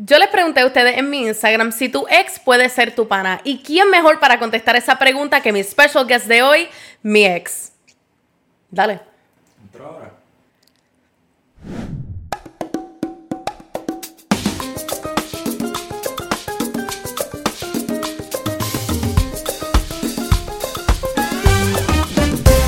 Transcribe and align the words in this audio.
Yo 0.00 0.16
les 0.16 0.28
pregunté 0.28 0.60
a 0.60 0.66
ustedes 0.66 0.96
en 0.96 1.10
mi 1.10 1.26
Instagram 1.26 1.72
si 1.72 1.88
tu 1.88 2.06
ex 2.08 2.38
puede 2.38 2.68
ser 2.68 2.94
tu 2.94 3.08
pana. 3.08 3.40
¿Y 3.42 3.64
quién 3.64 3.90
mejor 3.90 4.20
para 4.20 4.38
contestar 4.38 4.76
esa 4.76 4.96
pregunta 4.96 5.40
que 5.40 5.52
mi 5.52 5.64
special 5.64 6.06
guest 6.06 6.26
de 6.26 6.40
hoy, 6.40 6.68
mi 7.02 7.24
ex? 7.24 7.72
Dale. 8.70 9.00
ahora. 9.84 10.17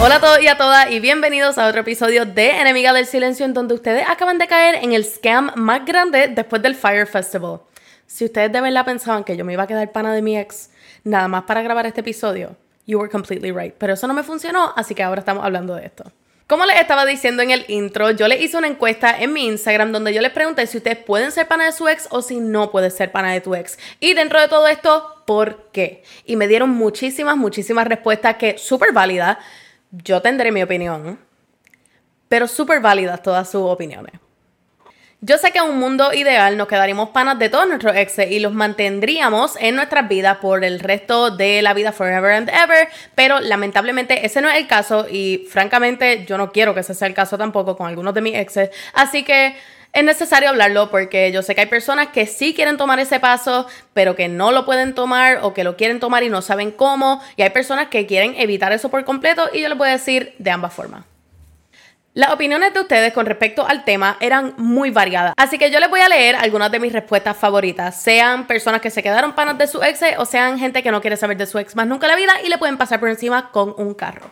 Hola 0.03 0.15
a 0.15 0.21
todos 0.21 0.41
y 0.41 0.49
a 0.49 0.57
todas 0.57 0.91
y 0.91 0.99
bienvenidos 0.99 1.59
a 1.59 1.69
otro 1.69 1.83
episodio 1.83 2.25
de 2.25 2.53
Enemiga 2.59 2.95
del 2.95 3.05
Silencio 3.05 3.45
en 3.45 3.53
donde 3.53 3.75
ustedes 3.75 4.03
acaban 4.09 4.39
de 4.39 4.47
caer 4.47 4.77
en 4.77 4.95
el 4.95 5.05
scam 5.05 5.53
más 5.57 5.85
grande 5.85 6.29
después 6.29 6.63
del 6.63 6.75
Fire 6.75 7.07
Festival. 7.07 7.61
Si 8.07 8.25
ustedes 8.25 8.51
de 8.51 8.63
verdad 8.63 8.87
pensaban 8.87 9.25
que 9.25 9.37
yo 9.37 9.45
me 9.45 9.53
iba 9.53 9.65
a 9.65 9.67
quedar 9.67 9.93
pana 9.93 10.15
de 10.15 10.23
mi 10.23 10.39
ex 10.39 10.71
nada 11.05 11.29
más 11.29 11.43
para 11.43 11.61
grabar 11.61 11.85
este 11.85 12.01
episodio, 12.01 12.57
you 12.87 12.99
were 12.99 13.11
completely 13.11 13.53
right. 13.53 13.75
Pero 13.77 13.93
eso 13.93 14.07
no 14.07 14.15
me 14.15 14.23
funcionó, 14.23 14.73
así 14.75 14.95
que 14.95 15.03
ahora 15.03 15.21
estamos 15.21 15.45
hablando 15.45 15.75
de 15.75 15.85
esto. 15.85 16.11
Como 16.47 16.65
les 16.65 16.81
estaba 16.81 17.05
diciendo 17.05 17.43
en 17.43 17.51
el 17.51 17.67
intro, 17.69 18.11
yo 18.11 18.27
les 18.27 18.41
hice 18.41 18.57
una 18.57 18.69
encuesta 18.69 19.21
en 19.21 19.35
mi 19.35 19.47
Instagram 19.49 19.93
donde 19.93 20.15
yo 20.15 20.23
les 20.23 20.33
pregunté 20.33 20.67
si 20.67 20.79
ustedes 20.79 20.97
pueden 20.97 21.31
ser 21.31 21.47
pana 21.47 21.67
de 21.67 21.73
su 21.73 21.87
ex 21.89 22.09
o 22.11 22.23
si 22.23 22.41
no 22.41 22.71
pueden 22.71 22.91
ser 22.91 23.13
pana 23.13 23.35
de 23.35 23.43
tu 23.43 23.55
ex. 23.55 23.79
Y 24.01 24.15
dentro 24.15 24.41
de 24.41 24.49
todo 24.49 24.67
esto, 24.67 25.23
¿por 25.27 25.69
qué? 25.73 26.03
Y 26.25 26.37
me 26.37 26.49
dieron 26.49 26.71
muchísimas, 26.71 27.37
muchísimas 27.37 27.87
respuestas 27.87 28.37
que 28.37 28.57
súper 28.57 28.93
válidas 28.95 29.37
yo 29.91 30.23
tendré 30.23 30.53
mi 30.53 30.63
opinión, 30.63 31.19
pero 32.29 32.47
súper 32.47 32.81
válidas 32.81 33.23
todas 33.23 33.51
sus 33.51 33.63
opiniones. 33.63 34.15
Yo 35.23 35.37
sé 35.37 35.53
que 35.53 35.59
en 35.59 35.65
un 35.65 35.79
mundo 35.79 36.15
ideal 36.15 36.57
nos 36.57 36.67
quedaríamos 36.67 37.11
panas 37.11 37.39
de 37.39 37.51
todos 37.51 37.69
nuestros 37.69 37.95
exes 37.95 38.31
y 38.31 38.39
los 38.39 38.55
mantendríamos 38.55 39.55
en 39.61 39.77
nuestras 39.77 40.09
vidas 40.09 40.39
por 40.39 40.65
el 40.65 40.81
resto 40.81 41.31
de 41.31 41.61
la 41.61 41.75
vida 41.75 41.93
forever 41.93 42.33
and 42.33 42.49
ever, 42.49 42.89
pero 43.15 43.39
lamentablemente 43.39 44.25
ese 44.25 44.41
no 44.41 44.49
es 44.49 44.57
el 44.57 44.67
caso 44.67 45.07
y 45.11 45.47
francamente 45.51 46.25
yo 46.25 46.39
no 46.39 46.53
quiero 46.53 46.73
que 46.73 46.81
ese 46.81 46.95
sea 46.95 47.07
el 47.07 47.13
caso 47.13 47.37
tampoco 47.37 47.77
con 47.77 47.87
algunos 47.87 48.15
de 48.15 48.23
mis 48.23 48.35
exes, 48.35 48.71
así 48.95 49.23
que 49.23 49.57
es 49.93 50.05
necesario 50.05 50.49
hablarlo 50.49 50.91
porque 50.91 51.33
yo 51.33 51.43
sé 51.43 51.55
que 51.55 51.63
hay 51.63 51.67
personas 51.67 52.09
que 52.09 52.27
sí 52.27 52.55
quieren 52.55 52.77
tomar 52.77 53.01
ese 53.01 53.19
paso, 53.19 53.67
pero 53.93 54.15
que 54.15 54.29
no 54.29 54.53
lo 54.53 54.65
pueden 54.65 54.95
tomar 54.95 55.41
o 55.43 55.53
que 55.53 55.65
lo 55.65 55.77
quieren 55.77 55.99
tomar 55.99 56.23
y 56.23 56.29
no 56.29 56.43
saben 56.43 56.71
cómo. 56.71 57.21
Y 57.37 57.43
hay 57.43 57.51
personas 57.51 57.89
que 57.89 58.07
quieren 58.07 58.35
evitar 58.37 58.73
eso 58.73 58.89
por 58.89 59.05
completo 59.05 59.49
y 59.53 59.61
yo 59.61 59.69
les 59.69 59.77
voy 59.77 59.89
a 59.89 59.93
decir 59.93 60.35
de 60.39 60.51
ambas 60.51 60.73
formas. 60.73 61.05
Las 62.13 62.33
opiniones 62.33 62.75
de 62.75 62.81
ustedes 62.81 63.13
con 63.13 63.25
respecto 63.25 63.67
al 63.67 63.85
tema 63.85 64.17
eran 64.21 64.55
muy 64.57 64.91
variadas, 64.91 65.33
así 65.37 65.59
que 65.59 65.71
yo 65.71 65.79
les 65.79 65.89
voy 65.89 66.01
a 66.01 66.09
leer 66.09 66.35
algunas 66.35 66.73
de 66.73 66.81
mis 66.81 66.93
respuestas 66.93 67.37
favoritas, 67.37 68.03
sean 68.03 68.49
personas 68.49 68.81
que 68.81 68.91
se 68.91 69.01
quedaron 69.01 69.35
panas 69.35 69.57
de 69.59 69.69
su 69.69 69.81
ex 69.81 70.01
o 70.19 70.25
sean 70.25 70.59
gente 70.59 70.83
que 70.83 70.91
no 70.91 71.01
quiere 71.01 71.17
saber 71.17 71.37
de 71.37 71.47
su 71.47 71.61
ex 71.61 71.77
más 71.77 71.87
nunca 71.87 72.07
en 72.07 72.11
la 72.11 72.17
vida 72.17 72.33
y 72.45 72.49
le 72.49 72.59
pueden 72.59 72.79
pasar 72.79 72.99
por 72.99 73.09
encima 73.09 73.53
con 73.53 73.75
un 73.79 73.95
carro. 73.95 74.29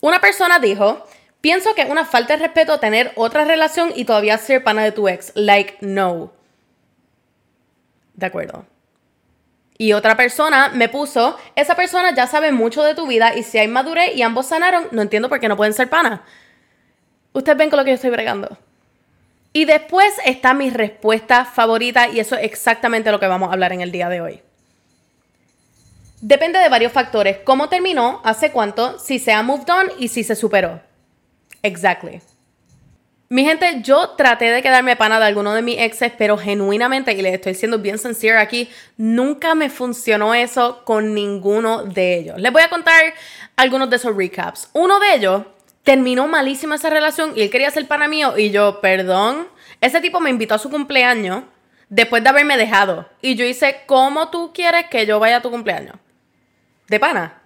Una 0.00 0.20
persona 0.20 0.58
dijo, 0.58 1.06
Pienso 1.42 1.74
que 1.74 1.82
es 1.82 1.90
una 1.90 2.04
falta 2.04 2.36
de 2.36 2.44
respeto 2.44 2.78
tener 2.78 3.12
otra 3.16 3.44
relación 3.44 3.92
y 3.96 4.04
todavía 4.04 4.38
ser 4.38 4.62
pana 4.62 4.84
de 4.84 4.92
tu 4.92 5.08
ex. 5.08 5.32
Like, 5.34 5.76
no. 5.80 6.32
De 8.14 8.26
acuerdo. 8.26 8.64
Y 9.76 9.92
otra 9.92 10.16
persona 10.16 10.68
me 10.68 10.88
puso, 10.88 11.36
esa 11.56 11.74
persona 11.74 12.14
ya 12.14 12.28
sabe 12.28 12.52
mucho 12.52 12.84
de 12.84 12.94
tu 12.94 13.08
vida 13.08 13.34
y 13.34 13.42
si 13.42 13.58
hay 13.58 13.66
madurez 13.66 14.14
y 14.14 14.22
ambos 14.22 14.46
sanaron, 14.46 14.86
no 14.92 15.02
entiendo 15.02 15.28
por 15.28 15.40
qué 15.40 15.48
no 15.48 15.56
pueden 15.56 15.74
ser 15.74 15.90
panas. 15.90 16.20
Ustedes 17.32 17.58
ven 17.58 17.70
con 17.70 17.78
lo 17.78 17.84
que 17.84 17.90
yo 17.90 17.96
estoy 17.96 18.10
bregando. 18.10 18.56
Y 19.52 19.64
después 19.64 20.14
está 20.24 20.54
mi 20.54 20.70
respuesta 20.70 21.44
favorita 21.44 22.08
y 22.08 22.20
eso 22.20 22.36
es 22.36 22.44
exactamente 22.44 23.10
lo 23.10 23.18
que 23.18 23.26
vamos 23.26 23.48
a 23.48 23.54
hablar 23.54 23.72
en 23.72 23.80
el 23.80 23.90
día 23.90 24.08
de 24.08 24.20
hoy. 24.20 24.42
Depende 26.20 26.60
de 26.60 26.68
varios 26.68 26.92
factores. 26.92 27.38
¿Cómo 27.38 27.68
terminó? 27.68 28.20
¿Hace 28.22 28.52
cuánto? 28.52 29.00
Si 29.00 29.18
se 29.18 29.32
ha 29.32 29.42
moved 29.42 29.68
on 29.68 29.90
y 29.98 30.06
si 30.06 30.22
se 30.22 30.36
superó. 30.36 30.91
Exactly. 31.62 32.20
Mi 33.32 33.46
gente, 33.46 33.80
yo 33.80 34.10
traté 34.10 34.50
de 34.50 34.60
quedarme 34.60 34.94
pana 34.94 35.18
de 35.18 35.24
alguno 35.24 35.54
de 35.54 35.62
mis 35.62 35.78
exes, 35.78 36.12
pero 36.18 36.36
genuinamente, 36.36 37.12
y 37.12 37.22
les 37.22 37.32
estoy 37.32 37.54
siendo 37.54 37.78
bien 37.78 37.98
sincera 37.98 38.42
aquí, 38.42 38.68
nunca 38.98 39.54
me 39.54 39.70
funcionó 39.70 40.34
eso 40.34 40.84
con 40.84 41.14
ninguno 41.14 41.82
de 41.82 42.18
ellos. 42.18 42.38
Les 42.38 42.52
voy 42.52 42.60
a 42.60 42.68
contar 42.68 43.14
algunos 43.56 43.88
de 43.88 43.96
esos 43.96 44.14
recaps. 44.14 44.68
Uno 44.74 45.00
de 45.00 45.14
ellos 45.14 45.44
terminó 45.82 46.28
malísima 46.28 46.74
esa 46.74 46.90
relación 46.90 47.32
y 47.34 47.40
él 47.40 47.48
quería 47.48 47.70
ser 47.70 47.88
pana 47.88 48.06
mío 48.06 48.36
y 48.36 48.50
yo, 48.50 48.82
perdón, 48.82 49.48
ese 49.80 50.02
tipo 50.02 50.20
me 50.20 50.28
invitó 50.28 50.56
a 50.56 50.58
su 50.58 50.68
cumpleaños 50.68 51.44
después 51.88 52.22
de 52.22 52.28
haberme 52.28 52.58
dejado. 52.58 53.08
Y 53.22 53.34
yo 53.34 53.46
hice, 53.46 53.80
¿cómo 53.86 54.28
tú 54.28 54.52
quieres 54.52 54.86
que 54.90 55.06
yo 55.06 55.18
vaya 55.18 55.38
a 55.38 55.42
tu 55.42 55.50
cumpleaños? 55.50 55.96
De 56.86 57.00
pana. 57.00 57.41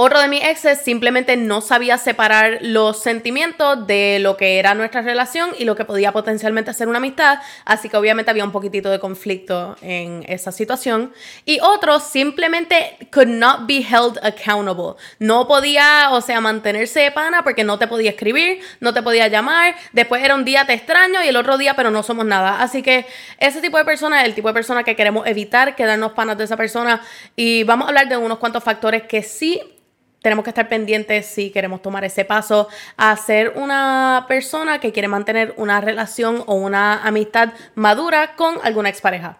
Otro 0.00 0.20
de 0.20 0.28
mis 0.28 0.44
exes 0.44 0.80
simplemente 0.80 1.36
no 1.36 1.60
sabía 1.60 1.98
separar 1.98 2.58
los 2.60 3.02
sentimientos 3.02 3.84
de 3.88 4.20
lo 4.20 4.36
que 4.36 4.60
era 4.60 4.76
nuestra 4.76 5.02
relación 5.02 5.50
y 5.58 5.64
lo 5.64 5.74
que 5.74 5.84
podía 5.84 6.12
potencialmente 6.12 6.72
ser 6.72 6.86
una 6.86 6.98
amistad, 6.98 7.40
así 7.64 7.88
que 7.88 7.96
obviamente 7.96 8.30
había 8.30 8.44
un 8.44 8.52
poquitito 8.52 8.90
de 8.90 9.00
conflicto 9.00 9.74
en 9.82 10.24
esa 10.28 10.52
situación. 10.52 11.12
Y 11.44 11.58
otro 11.58 11.98
simplemente 11.98 12.96
could 13.12 13.26
not 13.26 13.66
be 13.66 13.78
held 13.78 14.20
accountable. 14.22 14.94
No 15.18 15.48
podía, 15.48 16.10
o 16.12 16.20
sea, 16.20 16.40
mantenerse 16.40 17.10
pana 17.10 17.42
porque 17.42 17.64
no 17.64 17.80
te 17.80 17.88
podía 17.88 18.10
escribir, 18.10 18.60
no 18.78 18.94
te 18.94 19.02
podía 19.02 19.26
llamar, 19.26 19.74
después 19.92 20.22
era 20.22 20.36
un 20.36 20.44
día 20.44 20.64
te 20.64 20.74
extraño 20.74 21.24
y 21.24 21.26
el 21.26 21.36
otro 21.36 21.58
día 21.58 21.74
pero 21.74 21.90
no 21.90 22.04
somos 22.04 22.24
nada. 22.24 22.62
Así 22.62 22.84
que 22.84 23.04
ese 23.40 23.60
tipo 23.60 23.78
de 23.78 23.84
persona 23.84 24.20
es 24.20 24.28
el 24.28 24.36
tipo 24.36 24.46
de 24.46 24.54
persona 24.54 24.84
que 24.84 24.94
queremos 24.94 25.26
evitar, 25.26 25.74
quedarnos 25.74 26.12
panas 26.12 26.38
de 26.38 26.44
esa 26.44 26.56
persona 26.56 27.02
y 27.34 27.64
vamos 27.64 27.86
a 27.86 27.88
hablar 27.88 28.08
de 28.08 28.16
unos 28.16 28.38
cuantos 28.38 28.62
factores 28.62 29.02
que 29.02 29.24
sí 29.24 29.60
tenemos 30.22 30.44
que 30.44 30.50
estar 30.50 30.68
pendientes 30.68 31.26
si 31.26 31.50
queremos 31.50 31.82
tomar 31.82 32.04
ese 32.04 32.24
paso 32.24 32.68
a 32.96 33.16
ser 33.16 33.52
una 33.56 34.24
persona 34.28 34.80
que 34.80 34.92
quiere 34.92 35.08
mantener 35.08 35.54
una 35.56 35.80
relación 35.80 36.42
o 36.46 36.54
una 36.54 37.02
amistad 37.02 37.50
madura 37.74 38.34
con 38.36 38.58
alguna 38.62 38.88
expareja. 38.88 39.38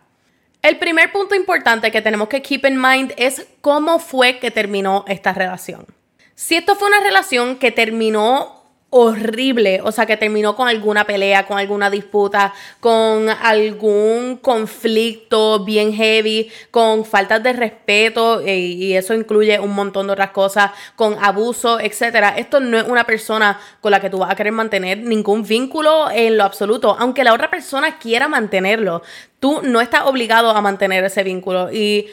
El 0.62 0.78
primer 0.78 1.12
punto 1.12 1.34
importante 1.34 1.90
que 1.90 2.02
tenemos 2.02 2.28
que 2.28 2.42
keep 2.42 2.64
in 2.66 2.80
mind 2.80 3.12
es 3.16 3.46
cómo 3.60 3.98
fue 3.98 4.38
que 4.38 4.50
terminó 4.50 5.04
esta 5.06 5.32
relación. 5.32 5.86
Si 6.34 6.56
esto 6.56 6.74
fue 6.74 6.88
una 6.88 7.00
relación 7.00 7.56
que 7.58 7.70
terminó 7.70 8.57
horrible, 8.90 9.80
o 9.84 9.92
sea, 9.92 10.06
que 10.06 10.16
terminó 10.16 10.56
con 10.56 10.66
alguna 10.66 11.04
pelea, 11.04 11.46
con 11.46 11.58
alguna 11.58 11.90
disputa, 11.90 12.54
con 12.80 13.28
algún 13.28 14.38
conflicto 14.40 15.62
bien 15.64 15.92
heavy, 15.92 16.50
con 16.70 17.04
faltas 17.04 17.42
de 17.42 17.52
respeto, 17.52 18.40
eh, 18.40 18.56
y 18.58 18.94
eso 18.94 19.12
incluye 19.12 19.60
un 19.60 19.74
montón 19.74 20.06
de 20.06 20.14
otras 20.14 20.30
cosas, 20.30 20.70
con 20.96 21.22
abuso, 21.22 21.78
etcétera. 21.78 22.30
Esto 22.38 22.60
no 22.60 22.78
es 22.78 22.84
una 22.84 23.04
persona 23.04 23.60
con 23.82 23.90
la 23.90 24.00
que 24.00 24.08
tú 24.08 24.18
vas 24.18 24.30
a 24.30 24.36
querer 24.36 24.52
mantener 24.52 24.98
ningún 24.98 25.42
vínculo 25.42 26.10
en 26.10 26.38
lo 26.38 26.44
absoluto, 26.44 26.96
aunque 26.98 27.24
la 27.24 27.34
otra 27.34 27.50
persona 27.50 27.98
quiera 27.98 28.26
mantenerlo. 28.26 29.02
Tú 29.38 29.60
no 29.62 29.82
estás 29.82 30.02
obligado 30.06 30.50
a 30.50 30.60
mantener 30.62 31.04
ese 31.04 31.22
vínculo 31.22 31.70
y 31.70 32.08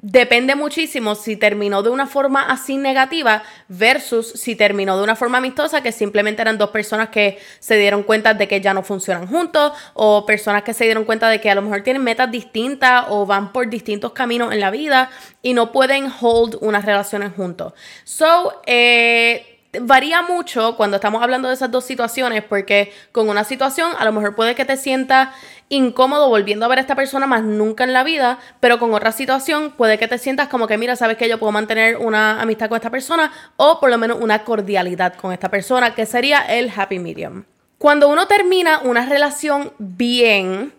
depende 0.00 0.54
muchísimo 0.54 1.14
si 1.14 1.36
terminó 1.36 1.82
de 1.82 1.90
una 1.90 2.06
forma 2.06 2.42
así 2.42 2.76
negativa 2.76 3.42
versus 3.68 4.30
si 4.30 4.54
terminó 4.54 4.96
de 4.96 5.02
una 5.02 5.16
forma 5.16 5.38
amistosa 5.38 5.82
que 5.82 5.90
simplemente 5.90 6.40
eran 6.42 6.56
dos 6.56 6.70
personas 6.70 7.08
que 7.08 7.38
se 7.58 7.76
dieron 7.76 8.04
cuenta 8.04 8.34
de 8.34 8.46
que 8.46 8.60
ya 8.60 8.72
no 8.74 8.82
funcionan 8.82 9.26
juntos 9.26 9.72
o 9.94 10.24
personas 10.24 10.62
que 10.62 10.72
se 10.72 10.84
dieron 10.84 11.04
cuenta 11.04 11.28
de 11.28 11.40
que 11.40 11.50
a 11.50 11.54
lo 11.54 11.62
mejor 11.62 11.82
tienen 11.82 12.04
metas 12.04 12.30
distintas 12.30 13.06
o 13.08 13.26
van 13.26 13.52
por 13.52 13.68
distintos 13.68 14.12
caminos 14.12 14.52
en 14.52 14.60
la 14.60 14.70
vida 14.70 15.10
y 15.42 15.52
no 15.52 15.72
pueden 15.72 16.08
hold 16.20 16.58
unas 16.60 16.84
relaciones 16.84 17.32
juntos. 17.34 17.72
So, 18.04 18.62
eh, 18.66 19.57
varía 19.80 20.22
mucho 20.22 20.76
cuando 20.76 20.96
estamos 20.96 21.22
hablando 21.22 21.48
de 21.48 21.54
esas 21.54 21.70
dos 21.70 21.84
situaciones, 21.84 22.42
porque 22.42 22.92
con 23.12 23.28
una 23.28 23.44
situación 23.44 23.92
a 23.98 24.04
lo 24.04 24.12
mejor 24.12 24.34
puede 24.34 24.54
que 24.54 24.64
te 24.64 24.76
sientas 24.76 25.28
incómodo 25.68 26.28
volviendo 26.28 26.64
a 26.64 26.68
ver 26.68 26.78
a 26.78 26.80
esta 26.80 26.94
persona 26.94 27.26
más 27.26 27.42
nunca 27.42 27.84
en 27.84 27.92
la 27.92 28.02
vida, 28.02 28.38
pero 28.60 28.78
con 28.78 28.94
otra 28.94 29.12
situación 29.12 29.72
puede 29.76 29.98
que 29.98 30.08
te 30.08 30.18
sientas 30.18 30.48
como 30.48 30.66
que, 30.66 30.78
mira, 30.78 30.96
sabes 30.96 31.18
que 31.18 31.28
yo 31.28 31.38
puedo 31.38 31.52
mantener 31.52 31.98
una 31.98 32.40
amistad 32.40 32.68
con 32.68 32.76
esta 32.76 32.90
persona 32.90 33.30
o 33.56 33.78
por 33.78 33.90
lo 33.90 33.98
menos 33.98 34.18
una 34.20 34.44
cordialidad 34.44 35.14
con 35.14 35.32
esta 35.32 35.50
persona, 35.50 35.94
que 35.94 36.06
sería 36.06 36.40
el 36.40 36.72
happy 36.74 36.98
medium. 36.98 37.44
Cuando 37.76 38.08
uno 38.08 38.26
termina 38.26 38.80
una 38.80 39.06
relación 39.06 39.72
bien, 39.78 40.72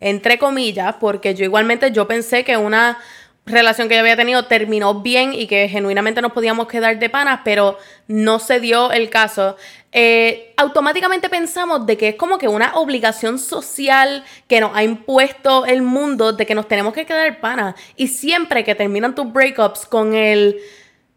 entre 0.00 0.38
comillas, 0.38 0.96
porque 1.00 1.34
yo 1.34 1.44
igualmente 1.44 1.90
yo 1.90 2.06
pensé 2.06 2.44
que 2.44 2.58
una 2.58 2.98
relación 3.46 3.88
que 3.88 3.94
yo 3.94 4.00
había 4.00 4.16
tenido 4.16 4.46
terminó 4.46 5.00
bien 5.00 5.34
y 5.34 5.46
que 5.46 5.68
genuinamente 5.68 6.22
nos 6.22 6.32
podíamos 6.32 6.66
quedar 6.66 6.98
de 6.98 7.10
panas, 7.10 7.40
pero 7.44 7.78
no 8.08 8.38
se 8.38 8.60
dio 8.60 8.90
el 8.90 9.10
caso. 9.10 9.56
Eh, 9.92 10.54
automáticamente 10.56 11.28
pensamos 11.28 11.86
de 11.86 11.96
que 11.96 12.08
es 12.08 12.14
como 12.16 12.38
que 12.38 12.48
una 12.48 12.74
obligación 12.74 13.38
social 13.38 14.24
que 14.48 14.60
nos 14.60 14.74
ha 14.74 14.82
impuesto 14.82 15.66
el 15.66 15.82
mundo 15.82 16.32
de 16.32 16.46
que 16.46 16.54
nos 16.54 16.66
tenemos 16.66 16.94
que 16.94 17.06
quedar 17.06 17.40
panas. 17.40 17.74
Y 17.96 18.08
siempre 18.08 18.64
que 18.64 18.74
terminan 18.74 19.14
tus 19.14 19.32
breakups 19.32 19.86
con 19.86 20.14
el, 20.14 20.60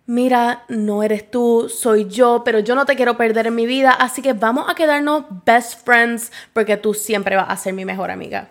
mira, 0.05 0.65
no 0.67 1.03
eres 1.03 1.31
tú, 1.31 1.69
soy 1.69 2.07
yo, 2.07 2.43
pero 2.43 2.59
yo 2.59 2.75
no 2.75 2.85
te 2.85 2.95
quiero 2.95 3.17
perder 3.17 3.47
en 3.47 3.55
mi 3.55 3.65
vida, 3.65 3.91
así 3.91 4.21
que 4.21 4.33
vamos 4.33 4.69
a 4.69 4.75
quedarnos 4.75 5.25
best 5.45 5.83
friends 5.85 6.31
porque 6.53 6.77
tú 6.77 6.93
siempre 6.93 7.35
vas 7.35 7.49
a 7.49 7.57
ser 7.57 7.73
mi 7.73 7.85
mejor 7.85 8.11
amiga. 8.11 8.49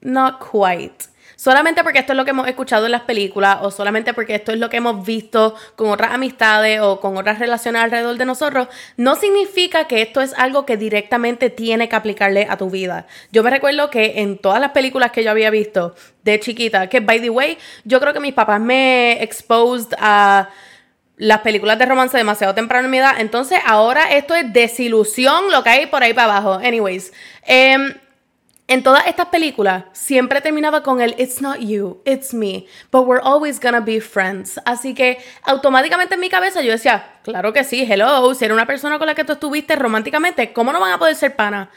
Not 0.00 0.38
quite. 0.38 1.08
Solamente 1.38 1.84
porque 1.84 2.00
esto 2.00 2.14
es 2.14 2.16
lo 2.16 2.24
que 2.24 2.32
hemos 2.32 2.48
escuchado 2.48 2.86
en 2.86 2.90
las 2.90 3.02
películas 3.02 3.58
o 3.62 3.70
solamente 3.70 4.12
porque 4.12 4.34
esto 4.34 4.50
es 4.50 4.58
lo 4.58 4.68
que 4.68 4.78
hemos 4.78 5.06
visto 5.06 5.54
con 5.76 5.88
otras 5.88 6.12
amistades 6.12 6.80
o 6.80 6.98
con 6.98 7.16
otras 7.16 7.38
relaciones 7.38 7.80
alrededor 7.80 8.16
de 8.16 8.24
nosotros, 8.24 8.66
no 8.96 9.14
significa 9.14 9.86
que 9.86 10.02
esto 10.02 10.20
es 10.20 10.34
algo 10.36 10.66
que 10.66 10.76
directamente 10.76 11.48
tiene 11.48 11.88
que 11.88 11.94
aplicarle 11.94 12.48
a 12.50 12.56
tu 12.56 12.70
vida. 12.70 13.06
Yo 13.30 13.44
me 13.44 13.50
recuerdo 13.50 13.88
que 13.88 14.14
en 14.16 14.36
todas 14.38 14.60
las 14.60 14.72
películas 14.72 15.12
que 15.12 15.22
yo 15.22 15.30
había 15.30 15.50
visto 15.50 15.94
de 16.24 16.40
chiquita, 16.40 16.88
que 16.88 16.98
by 16.98 17.20
the 17.20 17.30
way, 17.30 17.56
yo 17.84 18.00
creo 18.00 18.12
que 18.12 18.18
mis 18.18 18.34
papás 18.34 18.60
me 18.60 19.22
exposed 19.22 19.94
a 20.00 20.48
las 21.18 21.40
películas 21.42 21.78
de 21.78 21.86
romance 21.86 22.18
demasiado 22.18 22.52
temprano 22.56 22.86
en 22.86 22.90
mi 22.90 22.98
edad. 22.98 23.14
Entonces 23.20 23.60
ahora 23.64 24.12
esto 24.12 24.34
es 24.34 24.52
desilusión, 24.52 25.52
lo 25.52 25.62
que 25.62 25.70
hay 25.70 25.86
por 25.86 26.02
ahí 26.02 26.14
para 26.14 26.36
abajo. 26.36 26.54
Anyways. 26.54 27.12
Eh, 27.46 27.76
en 28.68 28.82
todas 28.82 29.06
estas 29.06 29.26
películas 29.26 29.84
siempre 29.92 30.42
terminaba 30.42 30.82
con 30.82 31.00
el 31.00 31.14
It's 31.18 31.40
not 31.40 31.58
you, 31.58 32.02
it's 32.04 32.34
me, 32.34 32.66
but 32.92 33.06
we're 33.06 33.22
always 33.22 33.58
gonna 33.58 33.80
be 33.80 33.98
friends. 34.00 34.60
Así 34.66 34.94
que 34.94 35.18
automáticamente 35.42 36.14
en 36.14 36.20
mi 36.20 36.28
cabeza 36.28 36.60
yo 36.60 36.70
decía, 36.70 37.18
claro 37.22 37.54
que 37.54 37.64
sí, 37.64 37.86
hello, 37.90 38.34
si 38.34 38.44
era 38.44 38.52
una 38.52 38.66
persona 38.66 38.98
con 38.98 39.06
la 39.06 39.14
que 39.14 39.24
tú 39.24 39.32
estuviste 39.32 39.74
románticamente, 39.74 40.52
¿cómo 40.52 40.70
no 40.72 40.80
van 40.80 40.92
a 40.92 40.98
poder 40.98 41.16
ser 41.16 41.34
pana? 41.34 41.70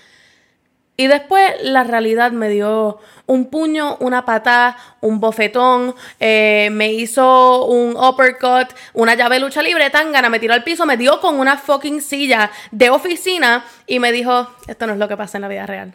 Y 0.98 1.08
después 1.08 1.50
la 1.64 1.86
realidad 1.86 2.34
me 2.34 2.50
dio 2.50 3.00
un 3.26 3.50
puño, 3.50 3.96
una 4.02 4.26
patada, 4.26 4.76
un 5.00 5.22
bofetón, 5.22 5.96
eh, 6.20 6.68
me 6.74 6.92
hizo 6.92 7.66
un 7.68 7.96
uppercut, 7.96 8.68
una 8.94 9.16
llave 9.16 9.38
de 9.38 9.40
lucha 9.40 9.64
libre, 9.64 9.90
tangana, 9.90 10.30
me 10.30 10.40
tiró 10.40 10.54
al 10.54 10.66
piso, 10.66 10.86
me 10.86 10.98
dio 10.98 11.22
con 11.22 11.40
una 11.40 11.58
fucking 11.58 12.02
silla 12.02 12.52
de 12.72 12.90
oficina 12.90 13.64
y 13.88 14.00
me 14.00 14.12
dijo, 14.12 14.50
esto 14.68 14.86
no 14.86 14.94
es 14.94 15.00
lo 15.00 15.08
que 15.08 15.16
pasa 15.16 15.38
en 15.38 15.44
la 15.44 15.48
vida 15.48 15.66
real. 15.66 15.94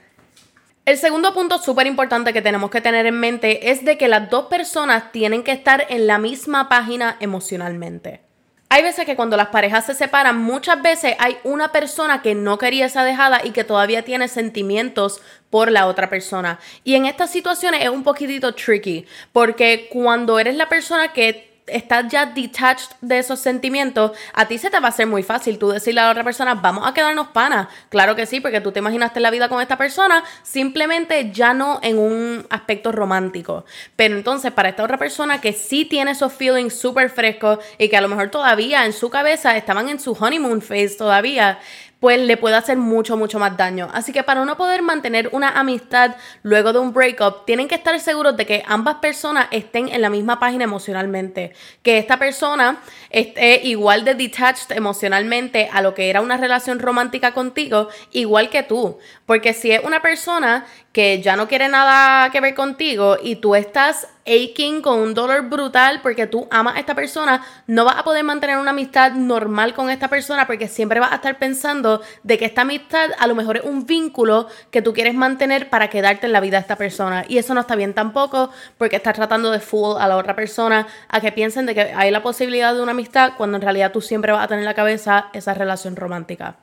El 0.86 0.98
segundo 0.98 1.34
punto 1.34 1.58
súper 1.58 1.88
importante 1.88 2.32
que 2.32 2.42
tenemos 2.42 2.70
que 2.70 2.80
tener 2.80 3.06
en 3.06 3.18
mente 3.18 3.72
es 3.72 3.84
de 3.84 3.98
que 3.98 4.06
las 4.06 4.30
dos 4.30 4.46
personas 4.46 5.10
tienen 5.10 5.42
que 5.42 5.50
estar 5.50 5.84
en 5.88 6.06
la 6.06 6.18
misma 6.18 6.68
página 6.68 7.16
emocionalmente. 7.18 8.20
Hay 8.68 8.84
veces 8.84 9.04
que 9.04 9.16
cuando 9.16 9.36
las 9.36 9.48
parejas 9.48 9.84
se 9.84 9.94
separan, 9.94 10.38
muchas 10.38 10.80
veces 10.80 11.16
hay 11.18 11.38
una 11.42 11.72
persona 11.72 12.22
que 12.22 12.36
no 12.36 12.56
quería 12.56 12.86
esa 12.86 13.02
dejada 13.02 13.40
y 13.42 13.50
que 13.50 13.64
todavía 13.64 14.04
tiene 14.04 14.28
sentimientos 14.28 15.20
por 15.50 15.72
la 15.72 15.88
otra 15.88 16.08
persona. 16.08 16.60
Y 16.84 16.94
en 16.94 17.06
estas 17.06 17.32
situaciones 17.32 17.82
es 17.82 17.88
un 17.88 18.04
poquitito 18.04 18.54
tricky, 18.54 19.06
porque 19.32 19.88
cuando 19.90 20.38
eres 20.38 20.54
la 20.54 20.68
persona 20.68 21.12
que 21.12 21.55
estás 21.66 22.06
ya 22.08 22.26
detached 22.26 22.90
de 23.00 23.18
esos 23.18 23.40
sentimientos, 23.40 24.12
a 24.32 24.46
ti 24.46 24.58
se 24.58 24.70
te 24.70 24.78
va 24.78 24.86
a 24.86 24.90
hacer 24.90 25.06
muy 25.06 25.22
fácil 25.22 25.58
tú 25.58 25.70
decirle 25.70 26.00
a 26.00 26.04
la 26.04 26.10
otra 26.10 26.24
persona, 26.24 26.54
vamos 26.54 26.86
a 26.86 26.94
quedarnos 26.94 27.28
panas. 27.28 27.68
Claro 27.88 28.14
que 28.14 28.26
sí, 28.26 28.40
porque 28.40 28.60
tú 28.60 28.72
te 28.72 28.78
imaginaste 28.78 29.20
la 29.20 29.30
vida 29.30 29.48
con 29.48 29.60
esta 29.60 29.76
persona, 29.76 30.22
simplemente 30.42 31.30
ya 31.32 31.54
no 31.54 31.80
en 31.82 31.98
un 31.98 32.46
aspecto 32.50 32.92
romántico. 32.92 33.64
Pero 33.96 34.16
entonces, 34.16 34.52
para 34.52 34.68
esta 34.68 34.84
otra 34.84 34.98
persona 34.98 35.40
que 35.40 35.52
sí 35.52 35.84
tiene 35.84 36.12
esos 36.12 36.32
feelings 36.32 36.78
súper 36.78 37.10
frescos 37.10 37.58
y 37.78 37.88
que 37.88 37.96
a 37.96 38.00
lo 38.00 38.08
mejor 38.08 38.30
todavía 38.30 38.84
en 38.84 38.92
su 38.92 39.10
cabeza 39.10 39.56
estaban 39.56 39.88
en 39.88 39.98
su 39.98 40.12
honeymoon 40.12 40.62
phase 40.62 40.96
todavía, 40.96 41.58
pues 42.00 42.20
le 42.20 42.36
puede 42.36 42.56
hacer 42.56 42.76
mucho, 42.76 43.16
mucho 43.16 43.38
más 43.38 43.56
daño. 43.56 43.88
Así 43.92 44.12
que 44.12 44.22
para 44.22 44.44
no 44.44 44.56
poder 44.56 44.82
mantener 44.82 45.30
una 45.32 45.50
amistad 45.50 46.16
luego 46.42 46.72
de 46.72 46.78
un 46.78 46.92
breakup, 46.92 47.46
tienen 47.46 47.68
que 47.68 47.74
estar 47.74 47.98
seguros 48.00 48.36
de 48.36 48.46
que 48.46 48.62
ambas 48.66 48.96
personas 48.96 49.48
estén 49.50 49.88
en 49.88 50.02
la 50.02 50.10
misma 50.10 50.38
página 50.38 50.64
emocionalmente. 50.64 51.52
Que 51.82 51.98
esta 51.98 52.18
persona 52.18 52.80
esté 53.10 53.62
igual 53.66 54.04
de 54.04 54.14
detached 54.14 54.76
emocionalmente 54.76 55.70
a 55.72 55.80
lo 55.80 55.94
que 55.94 56.10
era 56.10 56.20
una 56.20 56.36
relación 56.36 56.78
romántica 56.78 57.32
contigo, 57.32 57.88
igual 58.12 58.50
que 58.50 58.62
tú. 58.62 58.98
Porque 59.24 59.54
si 59.54 59.72
es 59.72 59.82
una 59.82 60.02
persona 60.02 60.66
que 60.96 61.20
ya 61.20 61.36
no 61.36 61.46
quiere 61.46 61.68
nada 61.68 62.30
que 62.30 62.40
ver 62.40 62.54
contigo 62.54 63.18
y 63.22 63.36
tú 63.36 63.54
estás 63.54 64.08
aching 64.24 64.80
con 64.80 64.98
un 64.98 65.12
dolor 65.12 65.42
brutal 65.42 66.00
porque 66.00 66.26
tú 66.26 66.48
amas 66.50 66.76
a 66.76 66.80
esta 66.80 66.94
persona, 66.94 67.44
no 67.66 67.84
vas 67.84 67.98
a 67.98 68.02
poder 68.02 68.24
mantener 68.24 68.56
una 68.56 68.70
amistad 68.70 69.12
normal 69.12 69.74
con 69.74 69.90
esta 69.90 70.08
persona 70.08 70.46
porque 70.46 70.68
siempre 70.68 70.98
vas 70.98 71.12
a 71.12 71.16
estar 71.16 71.38
pensando 71.38 72.00
de 72.22 72.38
que 72.38 72.46
esta 72.46 72.62
amistad 72.62 73.10
a 73.18 73.26
lo 73.26 73.34
mejor 73.34 73.58
es 73.58 73.64
un 73.64 73.84
vínculo 73.84 74.48
que 74.70 74.80
tú 74.80 74.94
quieres 74.94 75.12
mantener 75.12 75.68
para 75.68 75.90
quedarte 75.90 76.28
en 76.28 76.32
la 76.32 76.40
vida 76.40 76.56
de 76.56 76.62
esta 76.62 76.76
persona. 76.76 77.26
Y 77.28 77.36
eso 77.36 77.52
no 77.52 77.60
está 77.60 77.76
bien 77.76 77.92
tampoco 77.92 78.48
porque 78.78 78.96
estás 78.96 79.12
tratando 79.12 79.50
de 79.50 79.60
fool 79.60 80.00
a 80.00 80.08
la 80.08 80.16
otra 80.16 80.34
persona 80.34 80.86
a 81.10 81.20
que 81.20 81.30
piensen 81.30 81.66
de 81.66 81.74
que 81.74 81.92
hay 81.94 82.10
la 82.10 82.22
posibilidad 82.22 82.72
de 82.72 82.80
una 82.80 82.92
amistad 82.92 83.34
cuando 83.36 83.56
en 83.58 83.62
realidad 83.62 83.92
tú 83.92 84.00
siempre 84.00 84.32
vas 84.32 84.42
a 84.42 84.48
tener 84.48 84.60
en 84.60 84.64
la 84.64 84.72
cabeza 84.72 85.28
esa 85.34 85.52
relación 85.52 85.94
romántica. 85.94 86.56